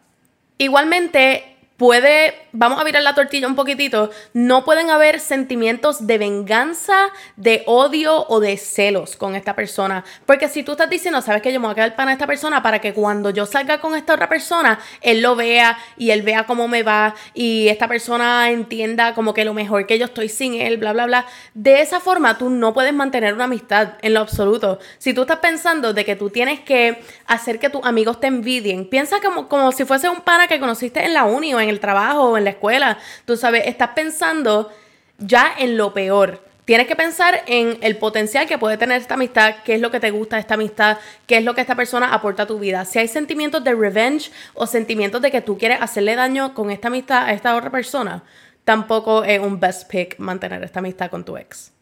Igualmente, 0.57 1.52
puede, 1.83 2.33
vamos 2.53 2.79
a 2.79 2.85
virar 2.85 3.03
la 3.03 3.13
tortilla 3.13 3.45
un 3.45 3.57
poquitito, 3.57 4.09
no 4.31 4.63
pueden 4.63 4.89
haber 4.89 5.19
sentimientos 5.19 6.07
de 6.07 6.17
venganza, 6.17 7.09
de 7.35 7.63
odio 7.65 8.25
o 8.29 8.39
de 8.39 8.55
celos 8.55 9.17
con 9.17 9.35
esta 9.35 9.53
persona. 9.53 10.05
Porque 10.25 10.47
si 10.47 10.63
tú 10.63 10.71
estás 10.71 10.89
diciendo, 10.89 11.21
sabes 11.21 11.41
que 11.41 11.51
yo 11.51 11.59
me 11.59 11.65
voy 11.65 11.73
a 11.73 11.75
quedar 11.75 11.95
para 11.97 12.13
esta 12.13 12.25
persona 12.25 12.63
para 12.63 12.79
que 12.79 12.93
cuando 12.93 13.31
yo 13.31 13.45
salga 13.45 13.81
con 13.81 13.95
esta 13.95 14.13
otra 14.13 14.29
persona, 14.29 14.79
él 15.01 15.21
lo 15.21 15.35
vea 15.35 15.77
y 15.97 16.11
él 16.11 16.21
vea 16.21 16.45
cómo 16.45 16.69
me 16.69 16.83
va 16.83 17.15
y 17.33 17.67
esta 17.67 17.89
persona 17.89 18.49
entienda 18.49 19.13
como 19.13 19.33
que 19.33 19.43
lo 19.43 19.53
mejor 19.53 19.85
que 19.85 19.99
yo 19.99 20.05
estoy 20.05 20.29
sin 20.29 20.53
él, 20.53 20.77
bla, 20.77 20.93
bla, 20.93 21.05
bla. 21.05 21.25
De 21.53 21.81
esa 21.81 21.99
forma 21.99 22.37
tú 22.37 22.49
no 22.49 22.73
puedes 22.73 22.93
mantener 22.93 23.33
una 23.33 23.43
amistad 23.43 23.95
en 24.01 24.13
lo 24.13 24.21
absoluto. 24.21 24.79
Si 24.99 25.13
tú 25.13 25.23
estás 25.23 25.39
pensando 25.39 25.93
de 25.93 26.05
que 26.05 26.15
tú 26.15 26.29
tienes 26.29 26.61
que 26.61 27.03
hacer 27.27 27.59
que 27.59 27.69
tus 27.69 27.83
amigos 27.83 28.21
te 28.21 28.27
envidien, 28.27 28.87
piensa 28.87 29.19
como, 29.19 29.49
como 29.49 29.73
si 29.73 29.83
fuese 29.83 30.07
un 30.07 30.21
pana 30.21 30.47
que 30.47 30.61
conociste 30.61 31.03
en 31.03 31.13
la 31.13 31.25
uni 31.25 31.53
o 31.53 31.59
en 31.59 31.72
el 31.73 31.79
trabajo 31.79 32.29
o 32.29 32.37
en 32.37 32.45
la 32.45 32.51
escuela. 32.51 32.97
Tú 33.25 33.35
sabes, 33.35 33.63
estás 33.65 33.89
pensando 33.89 34.71
ya 35.17 35.53
en 35.57 35.75
lo 35.77 35.93
peor. 35.93 36.41
Tienes 36.65 36.87
que 36.87 36.95
pensar 36.95 37.43
en 37.45 37.77
el 37.81 37.97
potencial 37.97 38.47
que 38.47 38.57
puede 38.57 38.77
tener 38.77 39.01
esta 39.01 39.15
amistad, 39.15 39.55
qué 39.65 39.75
es 39.75 39.81
lo 39.81 39.91
que 39.91 39.99
te 39.99 40.11
gusta 40.11 40.39
esta 40.39 40.53
amistad, 40.53 40.97
qué 41.27 41.37
es 41.37 41.43
lo 41.43 41.53
que 41.53 41.59
esta 41.59 41.75
persona 41.75 42.13
aporta 42.13 42.43
a 42.43 42.47
tu 42.47 42.57
vida. 42.57 42.85
Si 42.85 42.99
hay 42.99 43.09
sentimientos 43.09 43.65
de 43.65 43.73
revenge 43.73 44.31
o 44.53 44.65
sentimientos 44.65 45.21
de 45.21 45.29
que 45.29 45.41
tú 45.41 45.57
quieres 45.57 45.81
hacerle 45.81 46.15
daño 46.15 46.53
con 46.53 46.71
esta 46.71 46.87
amistad 46.87 47.25
a 47.25 47.33
esta 47.33 47.57
otra 47.57 47.69
persona, 47.69 48.23
tampoco 48.63 49.25
es 49.25 49.41
un 49.41 49.59
best 49.59 49.89
pick 49.89 50.17
mantener 50.19 50.63
esta 50.63 50.79
amistad 50.79 51.09
con 51.09 51.25
tu 51.25 51.35
ex. 51.35 51.73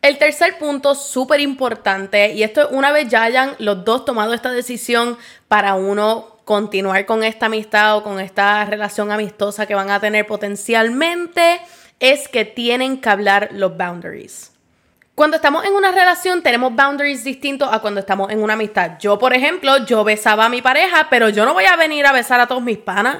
El 0.00 0.16
tercer 0.16 0.58
punto, 0.58 0.94
súper 0.94 1.40
importante, 1.40 2.32
y 2.32 2.44
esto 2.44 2.62
es 2.62 2.68
una 2.70 2.90
vez 2.92 3.08
ya 3.08 3.24
hayan 3.24 3.54
los 3.58 3.84
dos 3.84 4.06
tomado 4.06 4.32
esta 4.32 4.50
decisión 4.50 5.18
para 5.48 5.74
uno 5.74 6.37
continuar 6.48 7.04
con 7.04 7.24
esta 7.24 7.44
amistad 7.44 7.98
o 7.98 8.02
con 8.02 8.18
esta 8.18 8.64
relación 8.64 9.12
amistosa 9.12 9.66
que 9.66 9.74
van 9.74 9.90
a 9.90 10.00
tener 10.00 10.26
potencialmente, 10.26 11.60
es 12.00 12.26
que 12.26 12.46
tienen 12.46 13.02
que 13.02 13.08
hablar 13.10 13.50
los 13.52 13.76
boundaries. 13.76 14.52
Cuando 15.14 15.36
estamos 15.36 15.66
en 15.66 15.74
una 15.74 15.92
relación 15.92 16.42
tenemos 16.42 16.74
boundaries 16.74 17.22
distintos 17.22 17.68
a 17.70 17.80
cuando 17.80 18.00
estamos 18.00 18.30
en 18.30 18.42
una 18.42 18.54
amistad. 18.54 18.92
Yo, 18.98 19.18
por 19.18 19.34
ejemplo, 19.34 19.84
yo 19.84 20.04
besaba 20.04 20.46
a 20.46 20.48
mi 20.48 20.62
pareja, 20.62 21.08
pero 21.10 21.28
yo 21.28 21.44
no 21.44 21.52
voy 21.52 21.66
a 21.66 21.76
venir 21.76 22.06
a 22.06 22.12
besar 22.12 22.40
a 22.40 22.46
todos 22.46 22.62
mis 22.62 22.78
panas. 22.78 23.18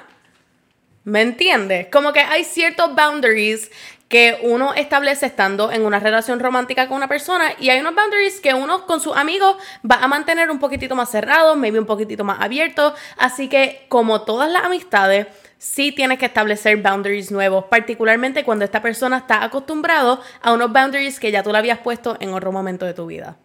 ¿Me 1.05 1.21
entiendes? 1.21 1.89
Como 1.93 2.15
que 2.15 2.21
hay 2.21 2.45
ciertos 2.45 2.95
boundaries 2.95 3.71
que 4.09 4.39
uno 4.43 4.75
establece 4.75 5.27
estando 5.27 5.71
en 5.71 5.85
una 5.85 6.01
relación 6.01 6.41
romántica 6.41 6.89
con 6.89 6.97
una 6.97 7.09
persona 7.09 7.53
y 7.59 7.69
hay 7.71 7.81
unos 7.81 7.95
boundaries 7.95 8.41
que 8.41 8.55
uno 8.55 8.87
con 8.87 9.01
sus 9.01 9.17
amigos 9.17 9.57
va 9.89 9.97
a 9.97 10.09
mantener 10.09 10.51
un 10.51 10.59
poquitito 10.59 10.97
más 10.97 11.11
cerrado, 11.11 11.57
maybe 11.57 11.79
un 11.79 11.87
poquitito 11.87 12.25
más 12.25 12.41
abierto. 12.41 12.95
Así 13.19 13.49
que 13.49 13.87
como 13.89 14.23
todas 14.23 14.51
las 14.51 14.65
amistades, 14.65 15.27
sí 15.59 15.93
tienes 15.93 16.19
que 16.19 16.27
establecer 16.27 16.77
boundaries 16.79 17.31
nuevos, 17.31 17.65
particularmente 17.65 18.45
cuando 18.45 18.65
esta 18.65 18.81
persona 18.81 19.19
está 19.19 19.45
acostumbrado 19.45 20.21
a 20.41 20.53
unos 20.53 20.73
boundaries 20.73 21.21
que 21.21 21.31
ya 21.31 21.43
tú 21.43 21.53
le 21.53 21.59
habías 21.59 21.79
puesto 21.79 22.17
en 22.21 22.33
otro 22.33 22.51
momento 22.51 22.87
de 22.87 22.95
tu 22.95 23.07
vida. 23.07 23.37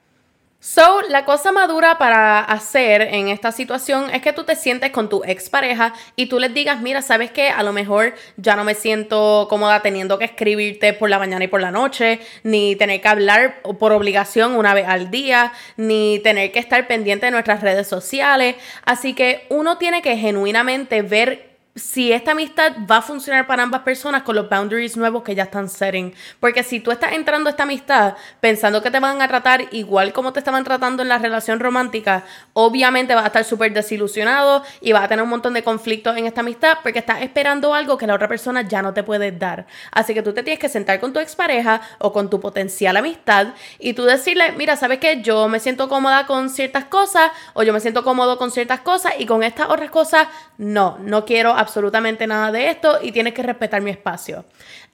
So, 0.65 1.01
la 1.09 1.25
cosa 1.25 1.51
madura 1.51 1.97
para 1.97 2.39
hacer 2.39 3.01
en 3.01 3.27
esta 3.27 3.51
situación 3.51 4.09
es 4.11 4.21
que 4.21 4.31
tú 4.31 4.45
te 4.45 4.55
sientes 4.55 4.91
con 4.91 5.09
tu 5.09 5.21
expareja 5.25 5.91
y 6.15 6.27
tú 6.27 6.39
les 6.39 6.53
digas, 6.53 6.79
mira, 6.79 7.01
¿sabes 7.01 7.31
qué? 7.31 7.49
A 7.49 7.63
lo 7.63 7.73
mejor 7.73 8.15
ya 8.37 8.55
no 8.55 8.63
me 8.63 8.73
siento 8.73 9.47
cómoda 9.49 9.81
teniendo 9.81 10.17
que 10.17 10.23
escribirte 10.23 10.93
por 10.93 11.09
la 11.09 11.19
mañana 11.19 11.43
y 11.43 11.49
por 11.49 11.59
la 11.59 11.69
noche, 11.69 12.21
ni 12.43 12.77
tener 12.77 13.01
que 13.01 13.09
hablar 13.09 13.61
por 13.77 13.91
obligación 13.91 14.55
una 14.55 14.73
vez 14.73 14.87
al 14.87 15.11
día, 15.11 15.51
ni 15.75 16.19
tener 16.19 16.53
que 16.53 16.59
estar 16.59 16.87
pendiente 16.87 17.25
de 17.25 17.33
nuestras 17.33 17.59
redes 17.59 17.87
sociales. 17.87 18.55
Así 18.85 19.15
que 19.15 19.45
uno 19.49 19.77
tiene 19.77 20.01
que 20.01 20.15
genuinamente 20.15 21.01
ver 21.01 21.52
si 21.75 22.11
esta 22.11 22.33
amistad 22.33 22.73
va 22.89 22.97
a 22.97 23.01
funcionar 23.01 23.47
para 23.47 23.63
ambas 23.63 23.81
personas 23.81 24.21
con 24.21 24.35
los 24.35 24.47
boundaries 24.47 24.95
nuevos 24.95 25.23
que 25.23 25.33
ya 25.33 25.43
están 25.43 25.69
setting. 25.69 26.13
Porque 26.39 26.61
si 26.61 26.79
tú 26.79 26.91
estás 26.91 27.13
entrando 27.13 27.49
a 27.49 27.51
esta 27.51 27.63
amistad 27.63 28.13
pensando 28.39 28.83
que 28.83 28.91
te 28.91 28.99
van 28.99 29.21
a 29.21 29.27
tratar 29.27 29.65
igual 29.71 30.13
como 30.13 30.33
te 30.33 30.39
estaban 30.39 30.63
tratando 30.63 31.01
en 31.01 31.09
la 31.09 31.17
relación 31.17 31.59
romántica, 31.59 32.25
obviamente 32.53 33.15
vas 33.15 33.23
a 33.23 33.27
estar 33.27 33.43
súper 33.43 33.73
desilusionado 33.73 34.63
y 34.81 34.91
vas 34.91 35.03
a 35.03 35.07
tener 35.07 35.23
un 35.23 35.29
montón 35.29 35.55
de 35.55 35.63
conflictos 35.63 36.15
en 36.15 36.27
esta 36.27 36.41
amistad 36.41 36.77
porque 36.83 36.99
estás 36.99 37.23
esperando 37.23 37.73
algo 37.73 37.97
que 37.97 38.05
la 38.05 38.13
otra 38.13 38.27
persona 38.27 38.61
ya 38.61 38.83
no 38.83 38.93
te 38.93 39.01
puede 39.01 39.31
dar. 39.31 39.65
Así 39.91 40.13
que 40.13 40.21
tú 40.21 40.31
te 40.31 40.43
tienes 40.43 40.59
que 40.59 40.69
sentar 40.69 40.99
con 40.99 41.11
tu 41.11 41.19
expareja 41.19 41.81
o 41.97 42.13
con 42.13 42.29
tu 42.29 42.39
potencial 42.39 42.97
amistad 42.97 43.47
y 43.79 43.93
tú 43.93 44.03
decirle, 44.03 44.51
mira, 44.51 44.75
¿sabes 44.75 44.99
qué? 44.99 45.23
Yo 45.23 45.47
me 45.47 45.59
siento 45.59 45.89
cómoda 45.89 46.27
con 46.27 46.51
ciertas 46.51 46.85
cosas 46.85 47.31
o 47.53 47.63
yo 47.63 47.73
me 47.73 47.79
siento 47.79 48.03
cómodo 48.03 48.37
con 48.37 48.51
ciertas 48.51 48.81
cosas 48.81 49.13
y 49.17 49.25
con 49.25 49.41
estas 49.41 49.69
otras 49.69 49.89
cosas, 49.89 50.27
no, 50.59 50.99
no 51.01 51.25
quiero 51.25 51.62
absolutamente 51.63 52.27
nada 52.27 52.51
de 52.51 52.69
esto 52.69 52.99
y 53.01 53.11
tienes 53.11 53.33
que 53.33 53.41
respetar 53.41 53.81
mi 53.81 53.89
espacio. 53.89 54.45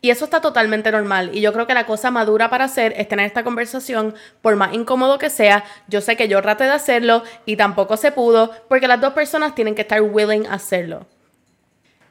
Y 0.01 0.11
eso 0.11 0.23
está 0.25 0.39
totalmente 0.39 0.91
normal. 0.91 1.31
Y 1.33 1.41
yo 1.41 1.51
creo 1.51 1.67
que 1.67 1.73
la 1.73 1.85
cosa 1.85 2.09
madura 2.09 2.49
para 2.49 2.65
hacer 2.65 2.93
es 2.95 3.07
tener 3.09 3.25
esta 3.25 3.43
conversación, 3.43 4.15
por 4.41 4.55
más 4.55 4.73
incómodo 4.73 5.17
que 5.17 5.29
sea. 5.29 5.65
Yo 5.87 5.99
sé 5.99 6.15
que 6.15 6.29
yo 6.29 6.41
traté 6.41 6.63
de 6.63 6.71
hacerlo 6.71 7.23
y 7.45 7.57
tampoco 7.57 7.97
se 7.97 8.11
pudo, 8.13 8.51
porque 8.69 8.87
las 8.87 9.01
dos 9.01 9.13
personas 9.13 9.55
tienen 9.55 9.75
que 9.75 9.81
estar 9.81 10.01
willing 10.01 10.47
a 10.47 10.53
hacerlo. 10.53 11.05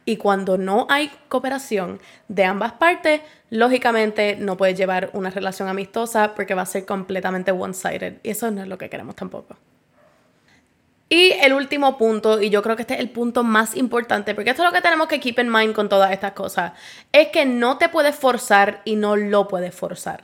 Y 0.04 0.16
cuando 0.16 0.56
no 0.56 0.86
hay 0.88 1.10
cooperación 1.28 2.00
de 2.28 2.44
ambas 2.44 2.72
partes, 2.72 3.20
lógicamente 3.50 4.36
no 4.36 4.56
puedes 4.56 4.76
llevar 4.76 5.10
una 5.12 5.30
relación 5.30 5.68
amistosa 5.68 6.34
porque 6.34 6.54
va 6.54 6.62
a 6.62 6.66
ser 6.66 6.86
completamente 6.86 7.52
one-sided. 7.52 8.14
Y 8.22 8.30
eso 8.30 8.50
no 8.50 8.62
es 8.62 8.68
lo 8.68 8.78
que 8.78 8.88
queremos 8.88 9.16
tampoco. 9.16 9.56
Y 11.10 11.32
el 11.40 11.54
último 11.54 11.96
punto, 11.96 12.40
y 12.40 12.50
yo 12.50 12.62
creo 12.62 12.76
que 12.76 12.82
este 12.82 12.94
es 12.94 13.00
el 13.00 13.08
punto 13.08 13.42
más 13.42 13.74
importante, 13.76 14.34
porque 14.34 14.50
esto 14.50 14.62
es 14.62 14.68
lo 14.68 14.74
que 14.74 14.82
tenemos 14.82 15.08
que 15.08 15.20
keep 15.20 15.38
in 15.38 15.50
mind 15.50 15.74
con 15.74 15.88
todas 15.88 16.12
estas 16.12 16.32
cosas, 16.32 16.72
es 17.12 17.28
que 17.28 17.46
no 17.46 17.78
te 17.78 17.88
puedes 17.88 18.14
forzar 18.14 18.82
y 18.84 18.96
no 18.96 19.16
lo 19.16 19.48
puedes 19.48 19.74
forzar. 19.74 20.22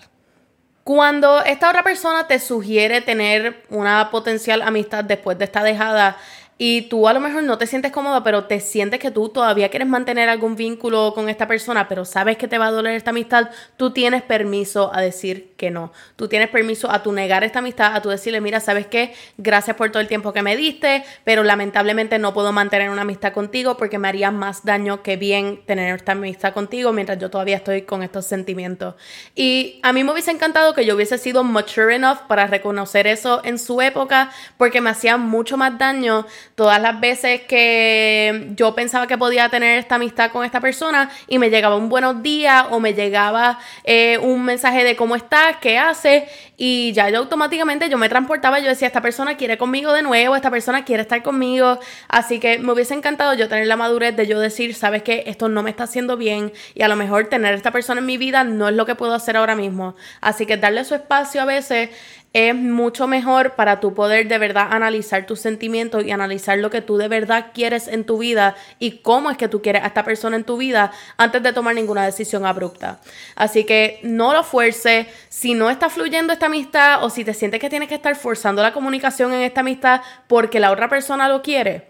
Cuando 0.85 1.43
esta 1.43 1.71
otra 1.71 1.83
persona 1.83 2.27
te 2.27 2.39
sugiere 2.39 3.01
tener 3.01 3.63
una 3.71 4.11
potencial 4.11 4.61
amistad 4.61 5.05
después 5.05 5.39
de 5.39 5.47
esta 5.47 5.63
dejada, 5.63 6.19
y 6.57 6.83
tú 6.83 7.09
a 7.09 7.13
lo 7.13 7.21
mejor 7.21 7.43
no 7.43 7.59
te 7.59 7.67
sientes 7.67 7.91
cómoda, 7.91 8.23
pero 8.23 8.45
te 8.45 8.61
sientes 8.61 9.01
que 9.01 9.11
tú 9.11 9.29
todavía 9.29 9.71
quieres 9.71 9.89
mantener 9.89 10.29
algún 10.29 10.55
vínculo 10.55 11.13
con 11.15 11.29
esta 11.29 11.49
persona, 11.49 11.89
pero 11.89 12.05
sabes 12.05 12.37
que 12.37 12.47
te 12.47 12.59
va 12.59 12.67
a 12.67 12.71
doler 12.71 12.95
esta 12.95 13.11
amistad, 13.11 13.49
tú 13.77 13.91
tienes 13.93 14.23
permiso 14.23 14.95
a 14.95 15.01
decir 15.01 15.54
no. 15.71 15.93
Tú 16.17 16.29
tienes 16.29 16.49
permiso 16.49 16.91
a 16.91 17.03
tu 17.03 17.13
negar 17.13 17.45
esta 17.45 17.61
amistad, 17.61 17.95
a 17.95 18.03
tu 18.03 18.09
decirle, 18.09 18.41
mira, 18.41 18.61
¿sabes 18.61 18.87
qué? 18.87 19.15
Gracias 19.39 19.77
por 19.77 19.91
todo 19.91 20.01
el 20.01 20.09
tiempo 20.09 20.33
que 20.33 20.43
me 20.43 20.57
diste, 20.57 21.05
pero 21.25 21.43
lamentablemente 21.43 22.19
no 22.19 22.35
puedo 22.35 22.53
mantener 22.53 22.91
una 22.91 23.03
amistad 23.03 23.33
contigo 23.33 23.77
porque 23.77 23.99
me 23.99 24.09
haría 24.09 24.31
más 24.31 24.65
daño 24.65 25.03
que 25.03 25.17
bien 25.17 25.63
tener 25.67 25.95
esta 25.95 26.13
amistad 26.13 26.53
contigo 26.53 26.93
mientras 26.93 27.19
yo 27.19 27.31
todavía 27.31 27.57
estoy 27.57 27.83
con 27.83 28.03
estos 28.03 28.27
sentimientos. 28.27 28.95
Y 29.35 29.81
a 29.83 29.93
mí 29.93 30.05
me 30.05 30.13
hubiese 30.13 30.31
encantado 30.31 30.75
que 30.75 30.85
yo 30.85 30.95
hubiese 30.95 31.19
sido 31.19 31.45
mature 31.45 31.97
enough 31.97 32.19
para 32.29 32.47
reconocer 32.47 33.07
eso 33.07 33.41
en 33.45 33.59
su 33.59 33.81
época 33.81 34.31
porque 34.57 34.81
me 34.81 34.91
hacía 34.91 35.17
mucho 35.17 35.57
más 35.57 35.79
daño 35.79 36.27
todas 36.55 36.81
las 36.81 37.01
veces 37.01 37.43
que 37.43 38.53
yo 38.57 38.75
pensaba 38.75 39.07
que 39.07 39.19
podía 39.19 39.49
tener 39.49 39.79
esta 39.79 39.97
amistad 39.97 40.31
con 40.31 40.45
esta 40.45 40.61
persona 40.61 41.11
y 41.29 41.39
me 41.39 41.51
llegaba 41.51 41.77
un 41.77 41.89
buenos 41.89 42.23
días 42.23 42.67
o 42.71 42.81
me 42.81 42.95
llegaba 42.95 43.59
eh, 43.85 44.19
un 44.19 44.45
mensaje 44.45 44.85
de 44.85 44.97
cómo 44.97 45.17
estás, 45.17 45.54
qué 45.57 45.79
haces 45.79 46.25
y 46.57 46.93
ya 46.93 47.11
yo 47.11 47.19
automáticamente 47.19 47.89
yo 47.89 47.99
me 47.99 48.09
transportaba, 48.09 48.59
yo 48.61 48.69
decía, 48.69 48.87
esta 48.87 49.01
persona 49.01 49.37
quiere 49.37 49.59
conmigo 49.59 49.93
de 49.93 50.03
nuevo, 50.03 50.37
esta 50.37 50.51
persona 50.51 50.85
quiere 50.85 51.03
estar 51.03 51.23
conmigo, 51.23 51.79
así 52.09 52.39
que 52.39 52.59
me 52.59 52.73
hubiese 52.73 52.95
encantado 52.95 53.35
yo 53.35 53.49
tener 53.49 53.67
la 53.67 53.77
madurez 53.77 54.17
de 54.17 54.27
yo 54.27 54.39
decir, 54.41 54.75
sabes 54.75 55.03
que 55.03 55.25
esto 55.27 55.49
no 55.49 55.63
me 55.63 55.71
está 55.71 55.85
haciendo 55.85 56.17
bien 56.17 56.53
y 56.75 56.83
a 56.83 56.89
lo 56.89 56.97
mejor 56.97 57.27
tener 57.27 57.55
esta 57.55 57.71
persona 57.71 58.01
en 58.01 58.07
mi 58.07 58.17
vida 58.19 58.45
no 58.45 58.69
es 58.69 58.75
lo 58.75 58.87
que 58.87 58.95
puedo 58.95 59.15
hacer 59.15 59.37
ahora 59.37 59.57
mismo, 59.57 59.97
así 60.21 60.47
que 60.47 60.57
darle 60.57 60.85
su 60.85 60.95
espacio 60.95 61.43
a 61.43 61.45
veces 61.45 61.91
es 62.35 62.53
mucho 62.53 63.07
mejor 63.07 63.53
para 63.53 63.79
tu 63.79 63.95
poder 63.95 64.27
de 64.27 64.39
verdad 64.39 64.67
analizar 64.73 65.25
tus 65.25 65.39
sentimientos 65.39 66.05
y 66.05 66.11
analizar 66.11 66.59
lo 66.59 66.69
que 66.69 66.83
tú 66.83 66.97
de 66.97 67.07
verdad 67.07 67.53
quieres 67.55 67.87
en 67.87 68.03
tu 68.05 68.19
vida 68.19 68.57
y 68.81 68.99
cómo 68.99 69.31
es 69.31 69.37
que 69.37 69.47
tú 69.47 69.63
quieres 69.63 69.85
a 69.85 69.87
esta 69.87 70.03
persona 70.03 70.35
en 70.35 70.43
tu 70.43 70.57
vida 70.57 70.91
antes 71.17 71.45
de 71.45 71.53
tomar 71.53 71.77
ninguna 71.77 72.05
decisión 72.05 72.45
abrupta. 72.45 72.99
Así 73.37 73.63
que 73.63 74.01
no 74.03 74.33
lo 74.33 74.43
fuerces. 74.43 75.07
Si 75.29 75.55
no 75.55 75.71
está 75.71 75.89
fluyendo 75.89 76.33
esta 76.33 76.47
amistad 76.47 77.05
o 77.05 77.09
si 77.09 77.25
te 77.25 77.35
sientes 77.35 77.61
que 77.61 77.71
tienes 77.71 77.89
que 77.89 77.95
estar 77.95 78.17
forzando 78.17 78.63
la 78.63 78.73
comunicación 78.73 79.33
en 79.33 79.43
esta 79.43 79.61
amistad 79.61 80.01
porque 80.27 80.59
la 80.59 80.73
otra 80.73 80.89
persona 80.89 81.29
lo 81.29 81.41
quiere, 81.41 81.87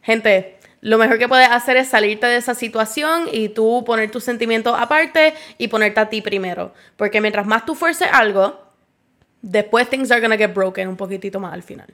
gente, 0.00 0.60
lo 0.80 0.96
mejor 0.96 1.18
que 1.18 1.26
puedes 1.26 1.48
hacer 1.48 1.76
es 1.76 1.88
salirte 1.88 2.28
de 2.28 2.36
esa 2.36 2.54
situación 2.54 3.28
y 3.32 3.48
tú 3.48 3.82
poner 3.84 4.12
tus 4.12 4.22
sentimientos 4.22 4.76
aparte 4.78 5.34
y 5.58 5.66
ponerte 5.66 5.98
a 5.98 6.08
ti 6.08 6.22
primero. 6.22 6.72
Porque 6.96 7.20
mientras 7.20 7.46
más 7.46 7.66
tú 7.66 7.74
fuerces 7.74 8.08
algo, 8.12 8.61
Después 9.42 9.90
things 9.90 10.10
are 10.10 10.20
gonna 10.20 10.38
get 10.38 10.54
broken 10.54 10.88
un 10.88 10.96
poquitito 10.96 11.40
más 11.40 11.52
al 11.52 11.62
final. 11.62 11.92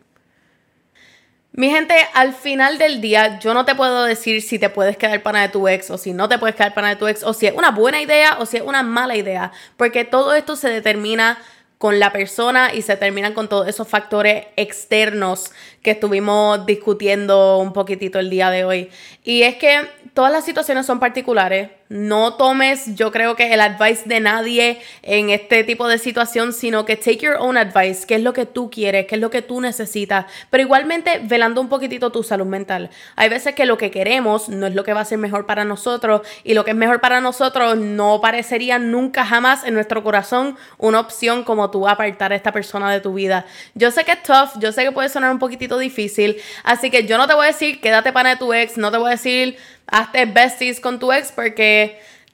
Mi 1.52 1.71
gente, 1.71 1.95
al 2.14 2.35
final 2.35 2.78
del 2.78 3.00
día, 3.00 3.38
yo 3.40 3.52
no 3.52 3.64
te 3.64 3.75
puedo 3.75 4.05
decir 4.05 4.43
si 4.43 4.59
te 4.59 4.69
puedes 4.69 4.97
quedar 4.97 5.23
pana 5.23 5.43
de 5.43 5.49
tu 5.49 5.67
ex 5.67 5.90
o 5.90 5.99
si 5.99 6.12
no 6.12 6.28
te 6.28 6.38
puedes 6.38 6.55
quedar 6.55 6.75
pana 6.75 6.90
de 6.90 6.97
tu 6.97 7.09
ex 7.09 7.25
o 7.25 7.33
si 7.33 7.47
es 7.47 7.55
una 7.55 7.71
buena 7.71 8.00
idea 8.00 8.37
o 8.38 8.47
si 8.47 8.59
es 8.59 8.62
una 8.62 8.83
mala 8.83 9.17
idea, 9.17 9.50
porque 9.76 10.05
todo 10.05 10.35
esto 10.35 10.55
se 10.55 10.69
determina 10.69 11.38
con 11.78 11.99
la 12.00 12.12
persona 12.12 12.75
y 12.75 12.83
se 12.83 12.97
terminan 12.97 13.33
con 13.33 13.49
todos 13.49 13.67
esos 13.67 13.88
factores 13.88 14.47
externos 14.57 15.52
que 15.83 15.93
estuvimos 15.93 16.67
discutiendo 16.67 17.59
un 17.59 17.73
poquitito 17.73 18.19
el 18.19 18.31
día 18.31 18.50
de 18.50 18.64
hoy. 18.64 18.90
Y 19.25 19.43
es 19.43 19.57
que 19.57 19.88
todas 20.12 20.31
las 20.31 20.45
situaciones 20.45 20.87
son 20.87 21.00
particulares. 21.00 21.71
No 21.88 22.35
tomes, 22.35 22.95
yo 22.97 23.11
creo 23.11 23.35
que 23.35 23.54
el 23.54 23.62
advice 23.62 24.02
de 24.04 24.21
nadie 24.21 24.78
en 25.00 25.30
este 25.30 25.64
tipo 25.64 25.88
de 25.88 25.97
situación, 25.97 26.52
sino 26.52 26.85
que 26.85 26.97
take 26.97 27.16
your 27.18 27.37
own 27.38 27.57
advice, 27.57 28.07
qué 28.07 28.16
es 28.16 28.23
lo 28.23 28.35
que 28.35 28.45
tú 28.45 28.71
quieres, 28.71 29.07
qué 29.07 29.14
es 29.14 29.21
lo 29.23 29.30
que 29.30 29.40
tú 29.40 29.62
necesitas, 29.62 30.26
pero 30.50 30.62
igualmente 30.62 31.23
velando 31.25 31.62
un 31.62 31.71
poquitito 31.71 32.12
tu 32.12 32.23
salud 32.23 32.45
mental. 32.45 32.90
Hay 33.16 33.30
veces 33.30 33.54
que 33.54 33.64
lo 33.64 33.78
que 33.78 33.90
queremos 33.90 34.50
no 34.50 34.66
es 34.66 34.75
lo 34.75 34.85
que 34.85 34.92
va 34.92 35.00
a 35.00 35.04
ser 35.07 35.16
mejor 35.16 35.47
para 35.47 35.64
nosotros 35.64 36.21
y 36.45 36.52
lo 36.52 36.62
que 36.62 36.73
es 36.73 36.76
mejor 36.76 37.00
para 37.00 37.23
nosotros 37.23 37.78
no 37.78 38.21
parecería 38.21 38.78
nunca 38.78 39.25
jamás 39.25 39.64
en 39.64 39.73
nuestro 39.73 40.04
corazón 40.04 40.59
una 40.76 41.00
opción 41.00 41.42
como 41.42 41.71
tú 41.71 41.88
apartar 41.88 42.33
a 42.33 42.37
esta 42.37 42.52
persona 42.52 42.92
de 42.92 43.00
tu 43.00 43.14
vida. 43.14 43.47
Yo 43.75 43.90
sé 43.90 44.04
que 44.04 44.12
es 44.12 44.23
tough, 44.23 44.61
yo 44.61 44.73
sé 44.73 44.85
que 44.85 44.92
puede 44.92 45.09
sonar 45.09 45.30
un 45.30 45.38
poquitito 45.38 45.78
difícil, 45.78 46.37
así 46.64 46.90
que 46.90 47.07
yo 47.07 47.16
no 47.16 47.26
te 47.26 47.33
voy 47.33 47.45
a 47.45 47.49
decir 47.49 47.80
quédate 47.80 48.12
para 48.12 48.28
de 48.28 48.37
tu 48.37 48.52
ex, 48.52 48.76
no 48.76 48.90
te 48.90 48.99
voy 48.99 49.09
a 49.09 49.12
decir 49.12 49.57
hazte 49.90 50.26
besties 50.26 50.80
con 50.80 50.99
tu 50.99 51.12
ex 51.12 51.33
porque 51.33 51.77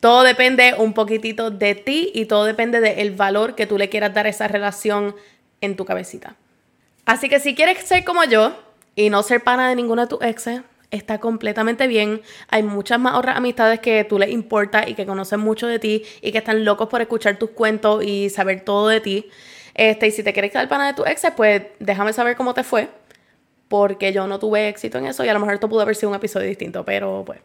todo 0.01 0.23
depende 0.23 0.75
un 0.77 0.93
poquitito 0.93 1.51
de 1.51 1.75
ti 1.75 2.11
y 2.15 2.27
todo 2.27 2.45
depende 2.45 2.81
del 2.81 3.13
valor 3.13 3.55
que 3.55 3.67
tú 3.67 3.79
le 3.79 3.89
quieras 3.89 4.13
dar 4.13 4.27
a 4.27 4.29
esa 4.29 4.49
relación 4.49 5.15
en 5.61 5.77
tu 5.77 5.85
cabecita. 5.85 6.37
Así 7.07 7.29
que 7.29 7.41
si 7.41 7.55
quieres 7.55 7.79
ser 7.87 8.05
como 8.05 8.25
yo 8.25 8.57
y 8.97 9.11
no 9.11 9.23
ser 9.23 9.43
pana 9.43 9.69
de 9.69 9.77
ninguna 9.77 10.03
de 10.03 10.09
tus 10.09 10.23
exes, 10.23 10.61
está 10.91 11.19
completamente 11.19 11.87
bien. 11.87 12.23
Hay 12.49 12.63
muchas 12.63 12.99
más 12.99 13.15
otras 13.15 13.37
amistades 13.37 13.81
que 13.81 14.05
tú 14.05 14.19
les 14.19 14.31
importa 14.31 14.89
y 14.89 14.95
que 14.95 15.07
conocen 15.07 15.41
mucho 15.41 15.67
de 15.67 15.79
ti 15.79 16.05
y 16.23 16.33
que 16.33 16.39
están 16.39 16.65
locos 16.65 16.89
por 16.89 17.01
escuchar 17.01 17.39
tus 17.39 17.51
cuentos 17.51 18.05
y 18.05 18.31
saber 18.31 18.61
todo 18.61 18.89
de 18.89 19.01
ti. 19.01 19.29
Este, 19.75 20.07
y 20.07 20.11
si 20.13 20.23
te 20.23 20.33
quieres 20.33 20.53
quedar 20.53 20.69
pana 20.69 20.87
de 20.87 20.95
tus 20.95 21.07
exes, 21.07 21.33
pues 21.37 21.63
déjame 21.81 22.13
saber 22.13 22.37
cómo 22.37 22.55
te 22.55 22.63
fue 22.63 22.89
porque 23.69 24.13
yo 24.13 24.27
no 24.27 24.39
tuve 24.39 24.69
éxito 24.69 24.99
en 24.99 25.07
eso 25.07 25.25
y 25.25 25.29
a 25.29 25.33
lo 25.33 25.41
mejor 25.41 25.55
esto 25.55 25.69
pudo 25.69 25.81
haber 25.81 25.97
sido 25.97 26.11
un 26.11 26.17
episodio 26.17 26.47
distinto, 26.47 26.85
pero 26.85 27.25
pues 27.27 27.41